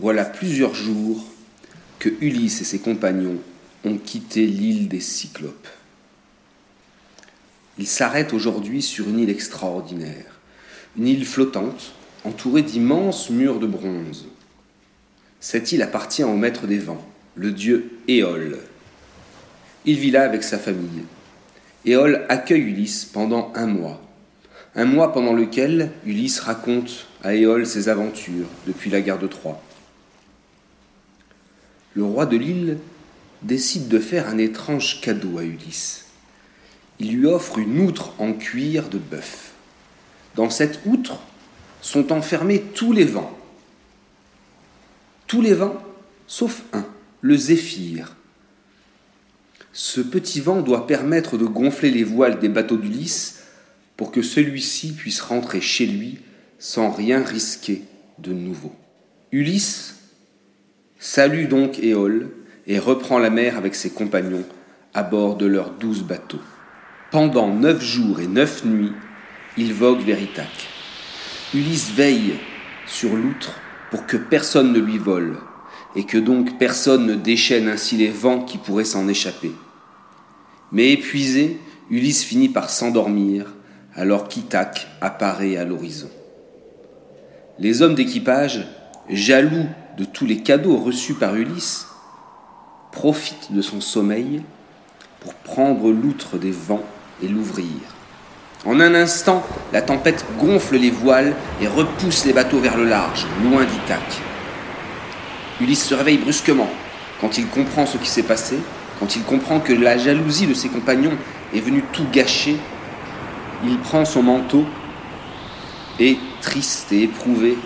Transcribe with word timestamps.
Voilà 0.00 0.24
plusieurs 0.24 0.76
jours 0.76 1.24
que 1.98 2.08
Ulysse 2.20 2.60
et 2.60 2.64
ses 2.64 2.78
compagnons 2.78 3.38
ont 3.84 3.96
quitté 3.96 4.46
l'île 4.46 4.86
des 4.86 5.00
Cyclopes. 5.00 5.66
Ils 7.78 7.86
s'arrêtent 7.88 8.32
aujourd'hui 8.32 8.80
sur 8.80 9.08
une 9.08 9.18
île 9.18 9.30
extraordinaire, 9.30 10.38
une 10.96 11.08
île 11.08 11.26
flottante 11.26 11.94
entourée 12.24 12.62
d'immenses 12.62 13.30
murs 13.30 13.58
de 13.58 13.66
bronze. 13.66 14.28
Cette 15.40 15.72
île 15.72 15.82
appartient 15.82 16.22
au 16.22 16.36
maître 16.36 16.68
des 16.68 16.78
vents, 16.78 17.04
le 17.34 17.50
dieu 17.50 17.90
Éole. 18.06 18.60
Il 19.84 19.98
vit 19.98 20.12
là 20.12 20.22
avec 20.22 20.44
sa 20.44 20.58
famille. 20.58 21.02
Éole 21.84 22.24
accueille 22.28 22.62
Ulysse 22.62 23.04
pendant 23.04 23.52
un 23.56 23.66
mois, 23.66 24.00
un 24.76 24.84
mois 24.84 25.12
pendant 25.12 25.32
lequel 25.32 25.90
Ulysse 26.06 26.38
raconte 26.38 27.08
à 27.24 27.34
Éole 27.34 27.66
ses 27.66 27.88
aventures 27.88 28.46
depuis 28.64 28.90
la 28.90 29.00
guerre 29.00 29.18
de 29.18 29.26
Troie 29.26 29.60
le 31.98 32.04
roi 32.04 32.26
de 32.26 32.36
l'île 32.36 32.78
décide 33.42 33.88
de 33.88 33.98
faire 33.98 34.28
un 34.28 34.38
étrange 34.38 35.00
cadeau 35.00 35.38
à 35.38 35.42
Ulysse. 35.42 36.04
Il 37.00 37.16
lui 37.16 37.26
offre 37.26 37.58
une 37.58 37.80
outre 37.80 38.14
en 38.20 38.34
cuir 38.34 38.88
de 38.88 38.98
bœuf. 38.98 39.50
Dans 40.36 40.48
cette 40.48 40.78
outre 40.86 41.20
sont 41.82 42.12
enfermés 42.12 42.62
tous 42.62 42.92
les 42.92 43.04
vents. 43.04 43.36
Tous 45.26 45.42
les 45.42 45.54
vents, 45.54 45.82
sauf 46.28 46.62
un, 46.72 46.86
le 47.20 47.36
zéphyr. 47.36 48.14
Ce 49.72 50.00
petit 50.00 50.40
vent 50.40 50.62
doit 50.62 50.86
permettre 50.86 51.36
de 51.36 51.46
gonfler 51.46 51.90
les 51.90 52.04
voiles 52.04 52.38
des 52.38 52.48
bateaux 52.48 52.76
d'Ulysse 52.76 53.40
pour 53.96 54.12
que 54.12 54.22
celui-ci 54.22 54.92
puisse 54.92 55.20
rentrer 55.20 55.60
chez 55.60 55.86
lui 55.86 56.20
sans 56.60 56.92
rien 56.92 57.24
risquer 57.24 57.82
de 58.18 58.32
nouveau. 58.32 58.72
Ulysse 59.32 59.97
salue 60.98 61.46
donc 61.46 61.78
Éole 61.78 62.30
et 62.66 62.78
reprend 62.78 63.18
la 63.18 63.30
mer 63.30 63.56
avec 63.56 63.74
ses 63.74 63.90
compagnons 63.90 64.44
à 64.94 65.02
bord 65.02 65.36
de 65.36 65.46
leurs 65.46 65.70
douze 65.70 66.02
bateaux. 66.02 66.40
Pendant 67.10 67.48
neuf 67.48 67.82
jours 67.82 68.20
et 68.20 68.26
neuf 68.26 68.64
nuits, 68.64 68.92
il 69.56 69.72
vogue 69.72 70.00
vers 70.00 70.20
Ithaque. 70.20 70.68
Ulysse 71.54 71.90
veille 71.92 72.34
sur 72.86 73.14
l'outre 73.14 73.54
pour 73.90 74.06
que 74.06 74.16
personne 74.16 74.72
ne 74.72 74.78
lui 74.78 74.98
vole, 74.98 75.38
et 75.96 76.04
que 76.04 76.18
donc 76.18 76.58
personne 76.58 77.06
ne 77.06 77.14
déchaîne 77.14 77.68
ainsi 77.68 77.96
les 77.96 78.10
vents 78.10 78.40
qui 78.40 78.58
pourraient 78.58 78.84
s'en 78.84 79.08
échapper. 79.08 79.52
Mais 80.72 80.92
épuisé, 80.92 81.58
Ulysse 81.90 82.24
finit 82.24 82.50
par 82.50 82.68
s'endormir, 82.68 83.54
alors 83.94 84.28
qu'Ithaque 84.28 84.86
apparaît 85.00 85.56
à 85.56 85.64
l'horizon. 85.64 86.10
Les 87.58 87.80
hommes 87.80 87.94
d'équipage, 87.94 88.68
jaloux 89.08 89.66
de 89.98 90.04
tous 90.04 90.26
les 90.26 90.38
cadeaux 90.38 90.76
reçus 90.76 91.14
par 91.14 91.34
Ulysse, 91.34 91.88
profite 92.92 93.52
de 93.52 93.60
son 93.60 93.80
sommeil 93.80 94.42
pour 95.20 95.34
prendre 95.34 95.90
l'outre 95.90 96.38
des 96.38 96.52
vents 96.52 96.84
et 97.22 97.26
l'ouvrir. 97.26 97.66
En 98.64 98.78
un 98.78 98.94
instant, 98.94 99.44
la 99.72 99.82
tempête 99.82 100.24
gonfle 100.38 100.76
les 100.76 100.90
voiles 100.90 101.34
et 101.60 101.66
repousse 101.66 102.24
les 102.24 102.32
bateaux 102.32 102.60
vers 102.60 102.76
le 102.76 102.84
large, 102.84 103.26
loin 103.42 103.64
d'Ithaque. 103.64 104.20
Ulysse 105.60 105.84
se 105.84 105.94
réveille 105.94 106.18
brusquement 106.18 106.70
quand 107.20 107.36
il 107.36 107.48
comprend 107.48 107.84
ce 107.84 107.98
qui 107.98 108.08
s'est 108.08 108.22
passé, 108.22 108.58
quand 109.00 109.16
il 109.16 109.22
comprend 109.22 109.58
que 109.58 109.72
la 109.72 109.98
jalousie 109.98 110.46
de 110.46 110.54
ses 110.54 110.68
compagnons 110.68 111.16
est 111.54 111.60
venue 111.60 111.82
tout 111.92 112.06
gâcher. 112.12 112.56
Il 113.64 113.78
prend 113.78 114.04
son 114.04 114.22
manteau 114.22 114.64
et, 115.98 116.18
triste 116.40 116.92
et 116.92 117.02
éprouvé, 117.02 117.58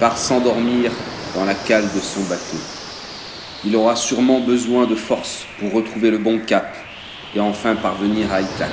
part 0.00 0.16
s'endormir 0.16 0.92
dans 1.34 1.44
la 1.44 1.54
cale 1.54 1.84
de 1.94 2.00
son 2.00 2.20
bateau. 2.22 2.58
Il 3.64 3.74
aura 3.76 3.96
sûrement 3.96 4.40
besoin 4.40 4.86
de 4.86 4.94
force 4.94 5.46
pour 5.58 5.72
retrouver 5.72 6.10
le 6.10 6.18
bon 6.18 6.38
cap 6.38 6.76
et 7.34 7.40
enfin 7.40 7.74
parvenir 7.74 8.32
à 8.32 8.40
Ithaque, 8.40 8.70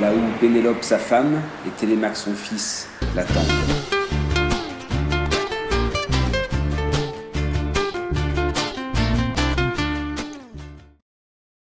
là 0.00 0.12
où 0.12 0.40
Pénélope 0.40 0.82
sa 0.82 0.98
femme 0.98 1.40
et 1.66 1.70
Télémaque 1.70 2.16
son 2.16 2.34
fils 2.34 2.88
l'attendent. 3.14 3.97